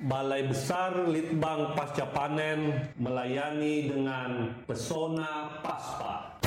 [0.00, 6.40] Balai Besar Litbang Pasca Panen melayani dengan pesona paspa.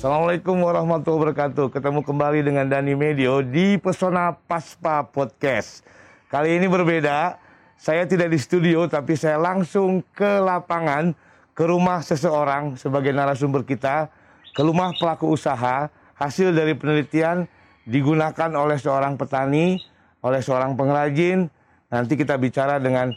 [0.00, 1.76] Assalamualaikum warahmatullahi wabarakatuh.
[1.76, 5.84] Ketemu kembali dengan Dani Medio di Pesona Paspa Podcast.
[6.32, 7.36] Kali ini berbeda.
[7.76, 11.12] Saya tidak di studio tapi saya langsung ke lapangan
[11.54, 14.10] ke rumah seseorang sebagai narasumber kita,
[14.52, 15.88] ke rumah pelaku usaha.
[16.14, 17.46] Hasil dari penelitian
[17.86, 19.78] digunakan oleh seorang petani,
[20.22, 21.50] oleh seorang pengrajin.
[21.90, 23.10] Nanti kita bicara dengan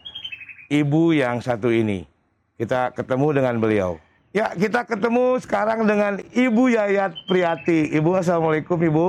[0.69, 2.05] ibu yang satu ini.
[2.57, 4.01] Kita ketemu dengan beliau.
[4.33, 7.89] Ya, kita ketemu sekarang dengan Ibu Yayat Priyati.
[7.95, 9.05] Ibu, Assalamualaikum Ibu.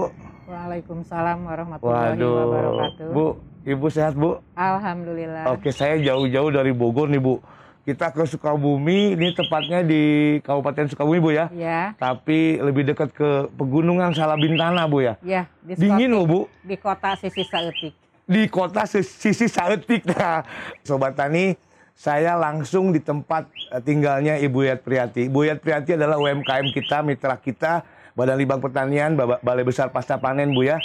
[0.49, 3.13] Waalaikumsalam warahmatullahi wabarakatuh.
[3.13, 3.27] Bu,
[3.69, 4.41] Ibu sehat Bu?
[4.57, 5.53] Alhamdulillah.
[5.53, 7.45] Oke, saya jauh-jauh dari Bogor nih Bu.
[7.89, 10.03] Kita ke Sukabumi, ini tepatnya di
[10.45, 11.49] Kabupaten Sukabumi Bu ya.
[11.49, 15.17] Ya, Tapi lebih dekat ke pegunungan Salabintana Bu ya.
[15.25, 16.41] ya di Dingin loh Bu.
[16.61, 17.97] di kota Sisi Saeutik.
[18.29, 20.05] Di kota sis- sisi Saetik.
[20.11, 20.45] Nah,
[20.85, 21.57] Sobat Tani,
[21.97, 25.25] saya langsung di tempat eh, tinggalnya Ibu Yat Priyati.
[25.25, 30.21] Ibu Yat Priyati adalah UMKM kita, mitra kita, Badan Libang Pertanian, Ba- Balai Besar Pasca
[30.21, 30.77] Panen Bu ya.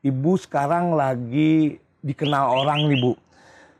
[0.00, 3.12] Ibu sekarang lagi dikenal orang nih Bu.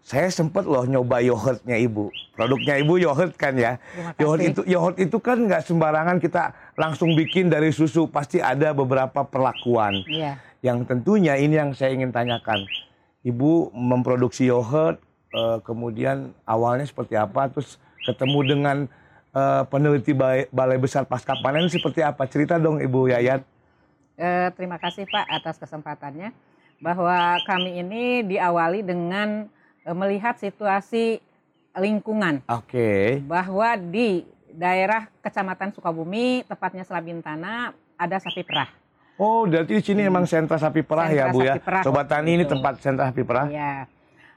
[0.01, 2.11] Saya sempet loh nyoba yogurtnya Ibu.
[2.35, 3.77] Produknya Ibu yogurt kan ya.
[4.17, 8.09] Yogurt itu yogurt itu kan nggak sembarangan kita langsung bikin dari susu.
[8.09, 10.01] Pasti ada beberapa perlakuan.
[10.09, 10.41] Iya.
[10.65, 12.65] Yang tentunya ini yang saya ingin tanyakan.
[13.21, 14.99] Ibu memproduksi yogurt,
[15.37, 17.77] eh, kemudian awalnya seperti apa, terus
[18.09, 18.77] ketemu dengan
[19.37, 22.25] eh, peneliti Balai, Balai Besar Pasca Panen seperti apa?
[22.25, 23.45] Cerita dong Ibu Yayat.
[24.21, 26.33] Eh, terima kasih Pak atas kesempatannya
[26.81, 29.49] bahwa kami ini diawali dengan
[29.85, 31.21] melihat situasi
[31.77, 33.23] lingkungan Oke.
[33.25, 38.69] bahwa di daerah Kecamatan Sukabumi, tepatnya Selabintana, ada sapi perah.
[39.21, 41.55] Oh, berarti di sini emang sentra sapi perah ya Sentra Bu ya?
[41.61, 41.83] perah.
[41.85, 42.57] Sobat Tani ini Betul.
[42.57, 43.47] tempat sentra sapi perah.
[43.53, 43.85] Ya.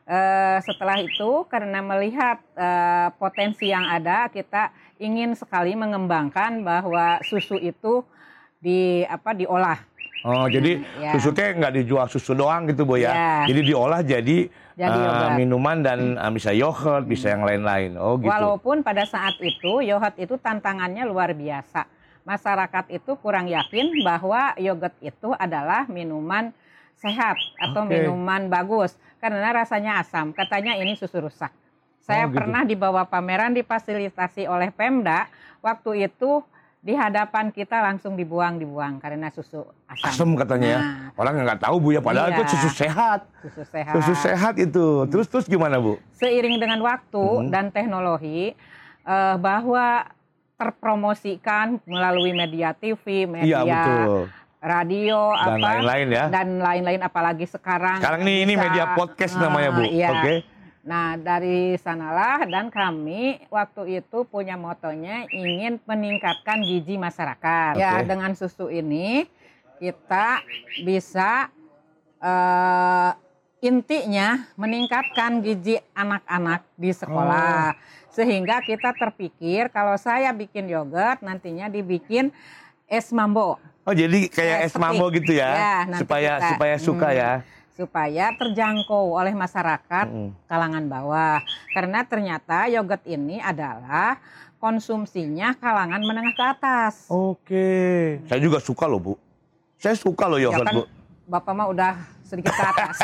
[0.04, 7.56] Eh, setelah itu karena melihat eh, potensi yang ada, kita ingin sekali mengembangkan bahwa susu
[7.56, 8.04] itu
[8.60, 9.80] di apa diolah.
[10.24, 11.12] Oh, jadi Ya.
[11.12, 13.12] susu teh nggak dijual susu doang gitu Bu ya?
[13.12, 13.34] Ya.
[13.46, 15.36] Jadi diolah jadi, Jadi yogurt.
[15.36, 18.00] minuman dan eh, bisa yogurt, bisa yang lain-lain.
[18.00, 18.32] Oh gitu.
[18.32, 21.86] Walaupun pada saat itu yogurt itu tantangannya luar biasa.
[22.24, 26.56] Masyarakat itu kurang yakin bahwa yogurt itu adalah minuman
[26.96, 27.92] sehat atau Oke.
[27.94, 30.32] minuman bagus karena rasanya asam.
[30.32, 31.52] Katanya ini susu rusak.
[31.52, 31.60] Oh,
[32.00, 32.40] Saya gitu.
[32.40, 35.28] pernah dibawa pameran difasilitasi oleh Pemda.
[35.60, 36.44] Waktu itu
[36.84, 40.04] di hadapan kita langsung dibuang dibuang karena susu asam.
[40.04, 40.80] Asam katanya ya.
[40.80, 42.36] Nah, Orang nggak tahu Bu ya, padahal Iya.
[42.36, 43.20] itu susu sehat.
[43.40, 43.94] susu sehat.
[43.96, 44.86] Susu sehat itu.
[45.08, 45.96] Terus terus gimana Bu?
[46.14, 47.50] seiring dengan waktu Mhm.
[47.50, 48.52] dan teknologi
[49.02, 50.08] eh, bahwa
[50.56, 54.28] terpromosikan melalui media TV, media betul.
[54.58, 56.26] radio Dan apa lain-lain ya.
[56.28, 59.84] dan lain-lain apalagi sekarang Sekarang ini ini media podcast Ah, namanya Bu.
[59.86, 60.08] iya.
[60.10, 60.36] Oke.
[60.84, 67.80] Nah, dari sanalah dan kami waktu itu punya motonya ingin meningkatkan gizi masyarakat.
[67.80, 68.12] Ya, Oke.
[68.12, 69.24] dengan susu ini
[69.80, 70.44] kita
[70.84, 71.48] bisa
[72.20, 73.12] eh,
[73.64, 77.80] intinya meningkatkan gizi anak-anak di sekolah.
[78.12, 82.30] Sehingga kita terpikir kalau saya bikin yogurt nantinya dibikin
[82.86, 85.52] es mambo Oh jadi kayak Es es mambo gitu ya,
[85.84, 87.18] Ya, supaya kita- supaya suka Hmm.
[87.18, 87.32] ya.
[87.74, 90.30] Supaya terjangkau oleh masyarakat Mm.
[90.46, 91.38] kalangan bawah.
[91.70, 94.22] Karena ternyata yogurt ini adalah
[94.58, 96.94] konsumsinya kalangan menengah ke atas.
[97.08, 97.70] Oke.
[98.26, 99.14] Saya juga suka loh Bu.
[99.76, 100.84] Saya suka loh ya yogurt kan Bu.
[101.26, 102.98] Bapak mah udah sedikit ke atas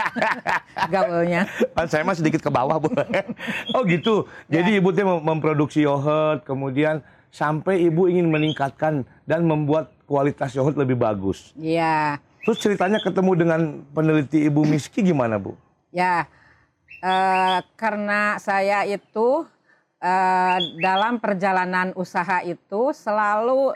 [0.94, 1.44] gaulnya.
[1.74, 2.90] Kan saya mah sedikit ke bawah Bu.
[3.76, 4.24] oh gitu.
[4.48, 4.80] Jadi Ya.
[4.80, 10.96] Ibu teh mem- memproduksi yogurt, kemudian sampai Ibu ingin meningkatkan dan membuat kualitas yogurt lebih
[10.96, 11.52] bagus.
[11.54, 12.22] Iya.
[12.50, 13.62] Terus ceritanya ketemu dengan
[13.94, 15.54] peneliti Ibu Miski gimana Bu?
[15.94, 16.26] Ya,
[16.98, 19.46] eh, karena saya itu
[20.02, 23.70] eh, dalam perjalanan usaha itu selalu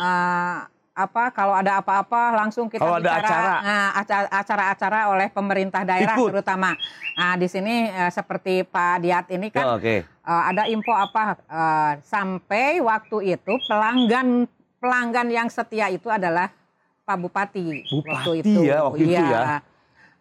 [0.00, 0.58] eh,
[0.96, 3.52] apa kalau ada apa-apa langsung kita Kalau ada bicara acara.
[3.60, 6.32] nah, aca- acara-acara oleh pemerintah daerah Ikut.
[6.32, 6.72] terutama.
[7.20, 11.36] Nah di sini seperti Pak Diat ini kan Oh, eh, ada info apa
[12.00, 14.48] sampai waktu itu pelanggan
[14.80, 16.48] pelanggan yang setia itu adalah
[17.06, 19.30] Pak Bupati, Bupati ya, waktu itu Iya.
[19.30, 19.58] ya.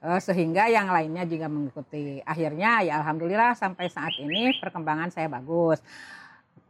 [0.06, 2.22] Eh, sehingga yang lainnya juga mengikuti.
[2.22, 5.82] Akhirnya ya alhamdulillah sampai saat ini perkembangan saya bagus.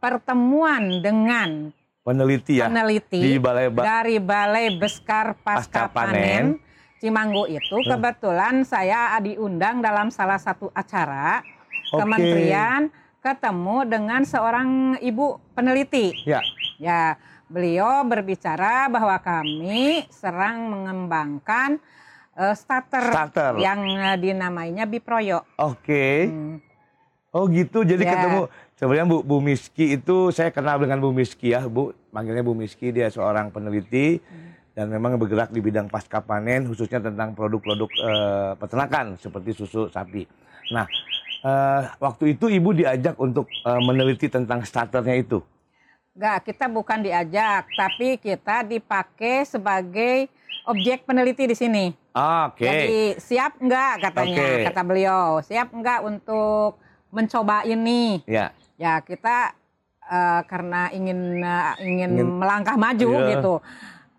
[0.00, 1.68] Pertemuan dengan
[2.00, 2.70] Peneliti ya.
[2.70, 6.14] peneliti Di Balai Ba- dari Balai Beskar Pasca Pasca, Panen.
[6.16, 6.46] Panen
[6.96, 11.44] Cimanggu itu kebetulan saya diundang dalam salah satu acara
[11.92, 12.00] Oke.
[12.00, 12.88] Kementerian
[13.20, 16.14] ketemu dengan seorang ibu peneliti.
[16.24, 16.40] Ya.
[16.76, 21.80] Ya, beliau berbicara bahwa kami serang mengembangkan
[22.36, 23.52] eh, starter, Starter.
[23.56, 25.44] yang eh, dinamainya Biproyo.
[25.56, 26.28] Oke.
[26.28, 26.56] Hmm.
[27.32, 27.84] Oh gitu.
[27.84, 28.12] Jadi Ya.
[28.12, 28.40] ketemu
[28.74, 31.92] sebenarnya Bu, Bu Miski itu saya kenal dengan Bu Miski ya, Bu.
[32.08, 34.20] Manggilnya Bu Miski dia seorang peneliti
[34.72, 40.24] dan memang bergerak di bidang pasca panen khususnya tentang produk-produk eh, peternakan seperti susu sapi.
[40.72, 40.84] Nah,
[41.42, 45.40] eh, waktu itu Ibu diajak untuk eh, meneliti tentang starternya itu.
[46.16, 50.32] Enggak, kita bukan diajak, tapi kita dipakai sebagai
[50.64, 51.84] objek peneliti di sini.
[52.16, 52.64] Oke.
[52.64, 54.64] Jadi siap enggak katanya, Oke.
[54.64, 55.44] kata beliau.
[55.44, 56.80] Siap enggak untuk
[57.12, 58.24] mencoba ini?
[58.24, 58.48] Ya.
[58.80, 59.52] Ya, kita
[60.02, 63.28] eh, karena ingin eh, ingin Ingin- melangkah maju Iya.
[63.36, 63.54] gitu.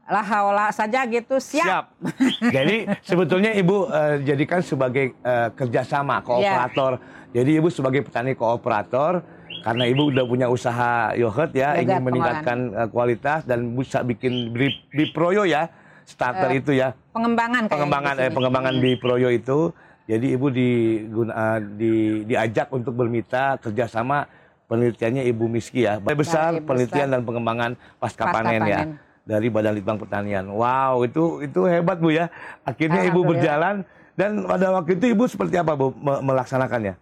[0.05, 1.97] Lah haula saja gitu, siap.
[2.39, 7.01] Jadi sebetulnya Ibu eh, jadikan sebagai eh, kerjasama kooperator.
[7.33, 9.25] Jadi Ibu sebagai petani kooperator
[9.61, 14.51] karena Ibu udah punya usaha yogurt ya, Yogurt ingin meningkatkan eh, kualitas dan bisa bikin
[14.51, 15.69] bri, Biproyo ya,
[16.03, 19.71] starter Eh, itu ya, Pengembangan pengembangan di eh, pengembangan Biproyo itu.
[20.07, 24.23] Jadi Ibu diguna, di, diajak untuk bermitra kerjasama
[24.67, 28.89] penelitiannya Ibu Miski ya, besar Balai penelitian Besar dan pengembangan pasca, Pasca panen, ya panen.
[29.23, 30.47] dari Badan Litbang Pertanian.
[30.47, 32.31] Wow, itu itu hebat Bu ya.
[32.63, 33.83] Akhirnya Ibu berjalan
[34.15, 36.95] dan pada waktu itu Ibu seperti apa Bu me- melaksanakannya?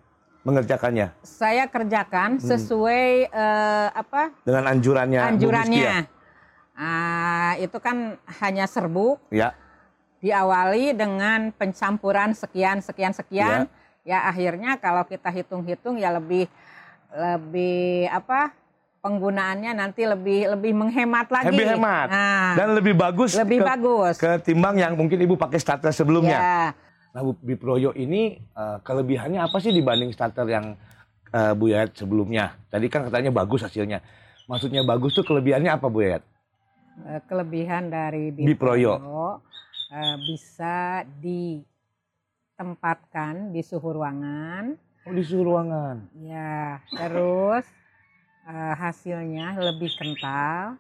[0.46, 1.10] Mengerjakannya?
[1.20, 4.30] Saya kerjakan sesuai eh, apa?
[4.46, 5.82] Dengan anjurannya anjurannya.
[5.82, 6.00] ya?
[6.78, 9.58] Ah, itu kan hanya serbuk Ya.
[10.20, 13.66] diawali dengan pencampuran sekian sekian sekian.
[14.06, 14.22] Ya.
[14.24, 16.46] Akhirnya kalau kita hitung-hitung ya lebih
[17.10, 18.54] lebih apa?
[19.02, 21.50] Penggunaannya nanti lebih lebih menghemat lagi.
[21.50, 22.08] Lebih hemat.
[22.08, 24.14] nah, Dan lebih bagus lebih ke- bagus.
[24.18, 26.38] ketimbang yang mungkin Ibu pakai starter sebelumnya.
[26.38, 26.85] ya
[27.16, 30.76] Nah, Biproyo ini eh, kelebihannya apa sih dibanding starter yang
[31.32, 32.60] eh, Bu Yayat sebelumnya?
[32.68, 34.04] Tadi kan katanya bagus hasilnya.
[34.52, 36.28] Maksudnya bagus tuh kelebihannya apa Bu Yayat?
[37.08, 39.00] Eh, kelebihan dari Biproyo.
[39.00, 39.40] Biproyo
[39.96, 44.76] eh, bisa ditempatkan di suhu ruangan
[45.08, 46.12] Oh, di suhu ruangan.
[46.20, 47.64] Ya, terus
[48.44, 50.76] eh, hasilnya lebih kental,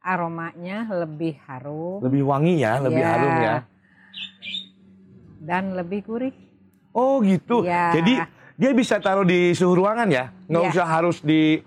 [0.00, 3.12] aromanya lebih harum, Lebih wangi ya, lebih Ya.
[3.12, 3.68] harum ya.
[5.44, 6.34] Dan lebih gurih.
[6.90, 7.62] Oh gitu.
[7.62, 7.92] Ya.
[7.92, 8.24] Jadi
[8.56, 10.70] dia bisa taruh di suhu ruangan ya, nggak Ya.
[10.72, 11.60] usah harus di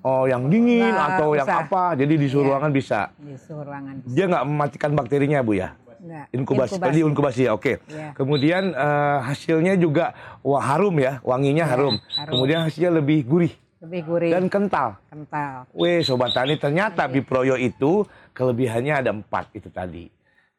[0.00, 1.64] oh yang dingin Nggak atau yang usah.
[1.64, 1.84] apa.
[1.96, 2.48] Jadi di suhu Ya.
[2.48, 3.00] ruangan bisa.
[3.16, 3.94] Di suhu ruangan.
[4.06, 5.74] Dia nggak mematikan bakterinya bu ya.
[6.04, 7.80] Enggak, Inkubasi, tadi inkubasi ya, oke.
[7.88, 8.12] Ya.
[8.12, 10.12] Kemudian eh, hasilnya juga
[10.44, 11.96] wah harum ya, wanginya Ya, harum.
[12.12, 12.28] harum.
[12.28, 13.48] Kemudian hasilnya lebih gurih
[13.80, 15.00] Lebih gurih, dan kental.
[15.08, 15.64] kental.
[15.72, 17.12] Weh sobat tani ternyata Iya.
[17.14, 18.04] Biproyo itu
[18.36, 20.12] kelebihannya ada empat itu tadi.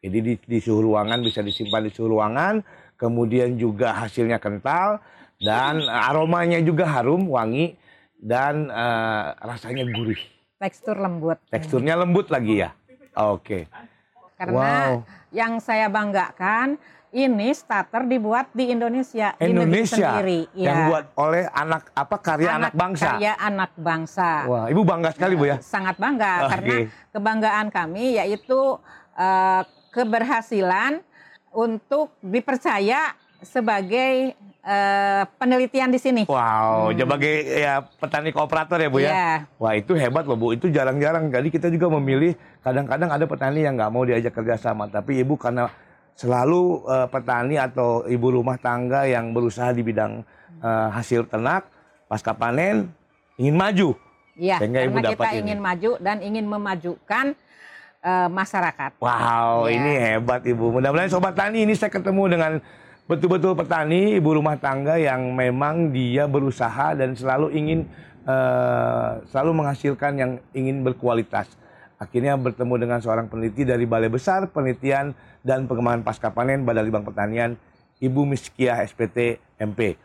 [0.06, 2.62] Jadi di, di suhu ruangan bisa disimpan di suhu ruangan,
[2.94, 5.02] kemudian juga hasilnya kental
[5.42, 7.74] dan aromanya juga harum, wangi
[8.16, 10.22] dan eh, rasanya gurih.
[10.62, 11.42] Tekstur lembut.
[11.50, 12.70] Teksturnya lembut lagi ya.
[13.18, 13.66] Oke.
[14.38, 14.54] Karena
[14.94, 15.08] Wow.
[15.32, 16.78] yang saya banggakan
[17.10, 20.52] ini starter dibuat di Indonesia, di Indonesia sendiri.
[20.54, 20.88] yang Ya.
[20.92, 23.16] buat oleh anak apa karya anak, bangsa.
[23.16, 24.30] Karya anak bangsa.
[24.46, 25.58] Wah, ibu bangga sekali bu ya.
[25.64, 26.50] sangat bangga Oke.
[26.52, 26.76] karena
[27.10, 28.60] kebanggaan kami yaitu
[29.16, 29.62] eh,
[29.96, 31.00] keberhasilan
[31.56, 36.24] untuk dipercaya sebagai eh, penelitian di sini.
[36.28, 39.08] Wow, sebagai ya petani kooperator ya bu ya.
[39.08, 39.16] Hmm.
[39.16, 39.34] Iya.
[39.56, 41.32] Wah itu hebat loh bu, itu jarang-jarang.
[41.32, 44.92] Jadi kita juga memilih, kadang-kadang ada petani yang nggak mau diajak kerjasama.
[44.92, 45.72] Tapi ibu karena
[46.20, 50.28] selalu eh, petani atau ibu rumah tangga yang berusaha di bidang
[50.60, 51.72] eh, hasil ternak,
[52.12, 52.92] pasca panen,
[53.40, 53.90] ingin maju.
[54.36, 55.40] Iya, ibu karena kita ini.
[55.48, 57.40] ingin maju dan ingin memajukan
[58.06, 59.02] eh, masyarakat.
[59.02, 59.82] Wow, Ya.
[59.82, 60.70] ini hebat ibu.
[60.70, 62.52] Mudah-mudahan sobat tani ini saya ketemu dengan
[63.10, 67.80] betul-betul petani, ibu rumah tangga yang memang dia berusaha dan selalu ingin
[68.26, 71.50] eh, selalu menghasilkan yang ingin berkualitas.
[71.96, 77.08] Akhirnya bertemu dengan seorang peneliti dari Balai Besar Penelitian dan Pengembangan Pasca Panen Badan Litbang
[77.08, 77.56] Pertanian,
[78.04, 79.96] Ibu Miskia SPT MP.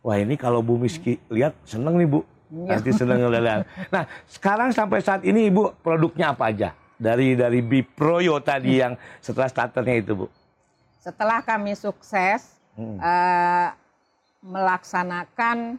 [0.00, 2.24] Wah ini kalau Bu Miski lihat seneng nih Bu.
[2.48, 2.80] Iya.
[2.80, 3.68] Nanti seneng lihat.
[3.92, 6.72] Nah sekarang sampai saat ini Ibu produknya apa aja?
[6.98, 10.26] Dari dari Biproyo tadi yang setelah starternya itu Bu.
[10.98, 12.94] Setelah kami sukses Hmm.
[12.94, 13.68] eh,
[14.40, 15.78] melaksanakan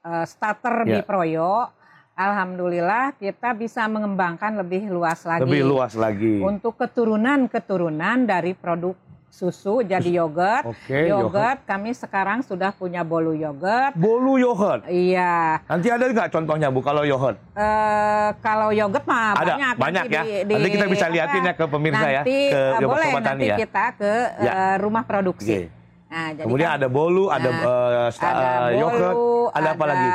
[0.00, 0.98] eh, starter Ya.
[0.98, 1.70] di Proyo,
[2.14, 5.46] alhamdulillah kita bisa mengembangkan lebih luas lagi.
[5.46, 6.40] Lebih luas lagi.
[6.40, 8.96] Untuk keturunan-keturunan dari produk
[9.30, 10.66] susu jadi yogurt.
[10.66, 13.94] Oke, yogurt kami sekarang sudah punya bolu yogurt.
[13.94, 14.82] Bolu yogurt.
[14.84, 17.38] Iya, Nanti ada nggak contohnya Bu kalau yogurt?
[17.54, 19.74] eh, kalau yogurt mah Ada, banyak.
[19.78, 20.22] banyak nanti ya.
[20.44, 23.56] Nanti kita bisa liatin ya ke pemirsa ya, nanti, ke eh, Sobat boleh nanti ya.
[23.56, 24.52] kita ke Ya.
[24.52, 25.46] eh, rumah produksi.
[25.46, 25.78] Oke.
[26.10, 29.16] Nah, jadi Kemudian kan ada bolu, ada Nah, ada eh, bolu, yogurt.
[29.50, 30.08] Ada apa lagi?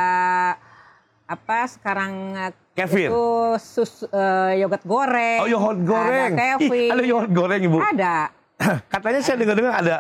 [1.26, 2.12] Apa sekarang
[2.76, 3.08] Kefir.
[3.10, 3.26] itu
[3.58, 5.40] sus eh, yogurt goreng.
[5.40, 6.36] Oh, yogurt goreng.
[6.36, 6.90] Ada Ih, kefir.
[6.92, 7.78] ada yogurt goreng, Ibu.
[7.80, 8.16] Ada.
[8.94, 9.96] Katanya saya dengar-dengar ada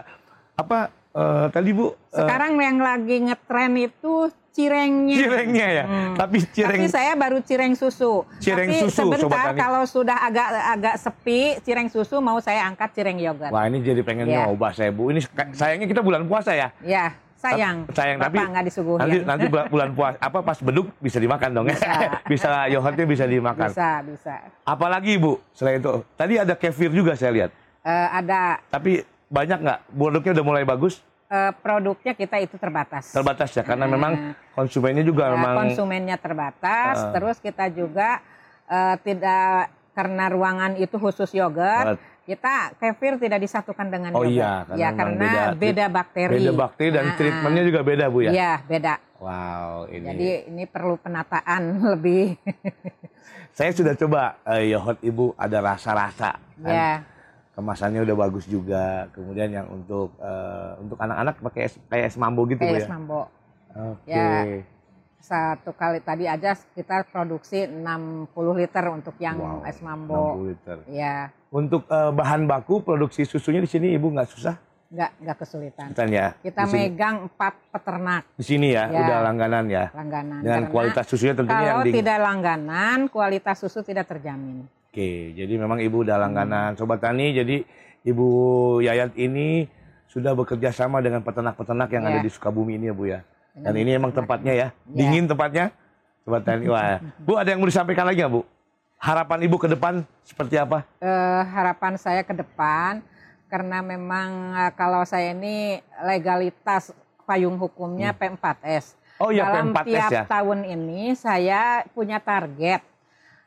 [0.55, 0.77] apa
[1.11, 1.91] eh, tadi Bu?
[1.91, 4.13] eh, Sekarang yang lagi ngetren itu
[4.49, 5.15] cirengnya.
[5.17, 5.83] cirengnya ya.
[5.83, 6.13] Hmm.
[6.15, 8.23] Tapi cireng Tapi saya baru cireng susu.
[8.39, 13.19] Cireng Tapi susu, sebentar kalau sudah agak agak sepi cireng susu mau saya angkat cireng
[13.19, 13.51] yogurt.
[13.51, 14.47] Wah, ini jadi pengen Ya.
[14.47, 15.11] nyoba saya, Bu.
[15.11, 15.19] Ini
[15.51, 16.71] sayangnya kita bulan puasa ya.
[16.79, 17.83] Ya, sayang.
[17.91, 18.99] sayang Bapak tapi nggak disuguhin.
[19.01, 21.91] nanti nanti bulan, bulan puasa apa pas beduk bisa dimakan dong ya Bisa.
[22.31, 24.35] bisa yogurtnya bisa dimakan bisa, bisa.
[24.63, 27.51] apalagi ibu selain itu tadi ada kefir juga saya lihat
[27.85, 33.09] Eh, ada tapi banyak nggak produknya udah mulai bagus eh, produknya kita itu terbatas.
[33.09, 33.93] terbatas ya karena Nah.
[33.93, 34.13] memang
[34.51, 37.13] konsumennya juga Ya, memang konsumennya terbatas, Ah.
[37.13, 38.25] terus kita juga
[38.65, 42.01] eh, tidak karena ruangan itu khusus yogurt, Banget.
[42.25, 44.33] kita kefir tidak disatukan dengan Oh yogurt.
[44.33, 46.33] iya, karena ya karena beda- beda, bakteri.
[46.35, 48.93] beda bakteri dan Nah, treatmentnya juga beda bu ya Iya, beda.
[49.15, 51.61] wow ini Jadi ini perlu penataan
[51.93, 52.33] lebih.
[53.51, 57.05] saya sudah coba eh, yogurt ibu ada rasa-rasa kan?
[57.55, 62.17] Ya, kemasannya udah bagus juga kemudian yang untuk eh, untuk anak-anak pakai es kayak es
[62.19, 63.31] mambo gitu kayak ya mambo.
[63.71, 64.59] oke Ya.
[65.17, 70.37] Satu kali tadi aja kita produksi 60 liter untuk yang Wow, es mambo.
[70.37, 70.77] 60 liter.
[70.85, 74.53] Ya, Untuk eh, bahan baku produksi susunya di sini ibu nggak susah,
[74.85, 75.87] nggak nggak kesulitan.
[75.97, 76.37] Bukan ya?
[76.37, 79.01] Kita megang empat peternak di sini ya, Ya.
[79.01, 79.89] udah langganan ya.
[79.97, 80.39] langganan.
[80.45, 84.69] Dengan Karena kualitas susunya tentunya yang Kalau tidak langganan, kualitas susu tidak terjamin.
[84.95, 86.71] Oke, jadi memang ibu udah langganan.
[86.71, 86.79] Hmm.
[86.79, 87.67] Sobat Tani, jadi
[88.07, 88.27] ibu
[88.79, 89.67] Yayat ini
[90.07, 92.09] sudah bekerja sama dengan peternak-peternak yang Ya.
[92.15, 93.19] ada di Sukabumi ini ya bu ya.
[93.51, 94.87] Dan ini emang tempatnya ya, Ya.
[94.87, 95.75] dingin tempatnya.
[96.23, 97.03] Sobat Tani, wah.
[97.19, 98.47] Bu ada yang mau disampaikan lagi nggak bu?
[98.95, 100.87] Harapan ibu ke depan seperti apa?
[101.03, 103.03] Eh, harapan saya ke depan,
[103.51, 105.75] karena memang eh, kalau saya ini
[106.07, 106.95] legalitas
[107.27, 108.95] payung hukumnya P4S.
[109.19, 110.23] Oh iya, Dalam P4S tiap ya.
[110.23, 112.94] tahun ini saya punya target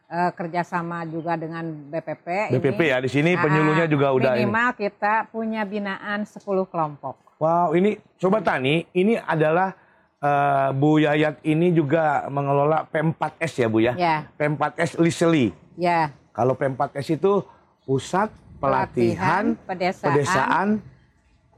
[0.08, 2.50] eh, kerjasama juga dengan BPP.
[2.50, 2.90] BPP ini.
[2.90, 4.42] ya, di sini Ah, penyuluhnya juga udah ini.
[4.42, 7.16] Minimal kita punya binaan 10 kelompok.
[7.38, 9.76] Wow, ini Sobat Tani, ini adalah
[10.18, 13.92] eh, Bu Yayat ini juga mengelola P4S ya Bu ya?
[13.94, 15.52] Ya, P4S Liseli.
[15.74, 16.10] ya.
[16.32, 17.42] Kalau P4S itu
[17.82, 20.68] Pusat Pelatihan, pedesaan, Pedesaan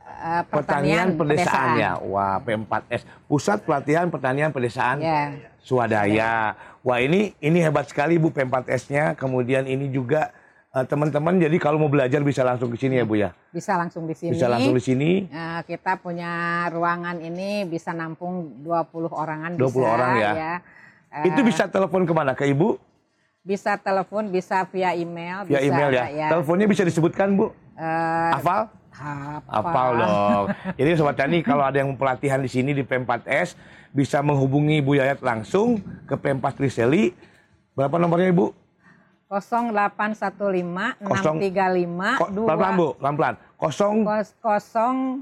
[0.04, 1.92] eh, Pertanian Pedesaan ya.
[1.98, 3.02] Wah, P4S.
[3.24, 5.32] Pusat Pelatihan Pertanian Pedesaan Ya.
[5.58, 6.52] Swadaya.
[6.80, 9.12] Wah, ini ini hebat sekali Bu P4S-nya.
[9.12, 10.32] Kemudian ini juga
[10.72, 13.36] eh, teman-teman jadi kalau mau belajar bisa langsung ke sini ya Bu ya.
[13.52, 14.32] Bisa langsung di sini.
[14.32, 15.10] Bisa langsung di sini.
[15.28, 20.32] Eh, kita punya ruangan ini bisa nampung 20 orangan 20 bisa orang ya.
[21.10, 22.32] Eh, Itu bisa telepon ke mana?
[22.32, 22.89] Ke Ibu?
[23.40, 26.28] Bisa telepon, bisa via email, Via bisa email ya.
[26.28, 27.48] Teleponnya bisa disebutkan Bu?
[27.72, 28.68] Eh, Hafal?
[28.92, 29.48] apa?
[29.48, 30.46] Hafal dong.
[30.76, 33.56] Jadi Sobat Tani kalau ada yang pelatihan di sini di P4S
[33.90, 37.16] bisa menghubungi Bu Yayat langsung ke P4 Triseli.
[37.72, 38.52] Berapa nomornya Ibu?
[39.30, 43.34] 0815 Kosong- 635 Ko- Pelan-pelan Bu, pelan-pelan.
[43.56, 44.04] 0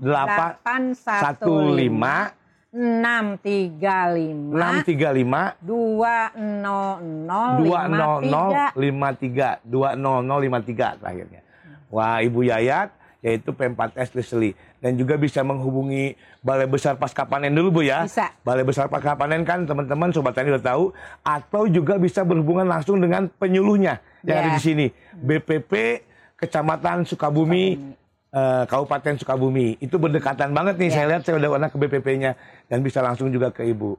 [0.00, 2.37] 0815
[2.78, 11.42] 635 635 200 20053 20053 terakhirnya.
[11.90, 17.82] Wah, Ibu Yayat yaitu P4S Leslie dan juga bisa menghubungi Balai Besar Pasca Panen dulu
[17.82, 18.06] Bu ya.
[18.06, 18.30] Bisa.
[18.46, 20.94] Balai Besar Pasca Panen kan teman-teman sobat tani udah tahu
[21.26, 24.46] atau juga bisa berhubungan langsung dengan penyuluhnya yang Ya.
[24.46, 24.86] ada di sini.
[25.18, 26.06] BPP
[26.38, 27.74] Kecamatan Sukabumi
[28.32, 29.76] eh, Kabupaten Sukabumi.
[29.80, 30.88] Itu berdekatan banget nih.
[30.90, 30.94] Ya.
[30.94, 32.32] Saya lihat saya udah pernah ke BPP-nya
[32.68, 33.96] dan bisa langsung juga ke Ibu.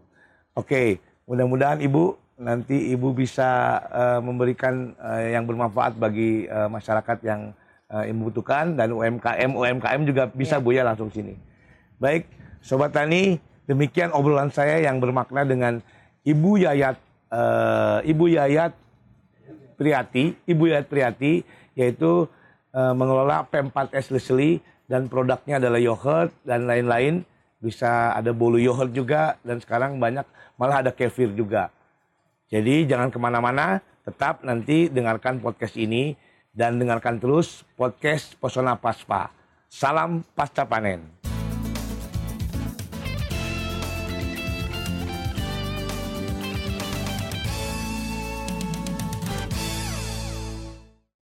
[0.58, 7.52] Oke, mudah-mudahan Ibu nanti Ibu bisa eh, memberikan eh, yang bermanfaat bagi eh, masyarakat yang
[7.92, 11.36] eh, membutuhkan dan UMKM UMKM juga bisa Bu ya langsung sini.
[12.00, 12.32] Baik,
[12.64, 15.84] sobat tani, demikian obrolan saya yang bermakna dengan
[16.24, 16.98] Ibu Yayat
[17.32, 18.74] eh, Ibu Yayat
[19.80, 21.44] Priati, Ibu Yayat Priati
[21.76, 22.28] yaitu
[22.74, 27.22] eh, mengelola P4S Leslie dan produknya adalah yogurt dan lain-lain.
[27.60, 31.70] Bisa ada bolu yogurt juga dan sekarang banyak malah ada kefir juga.
[32.50, 36.18] Jadi jangan ke mana-mana, tetap nanti dengarkan podcast ini
[36.50, 39.30] dan dengarkan terus podcast Pesona Paspa.
[39.70, 41.29] Salam pasca panen.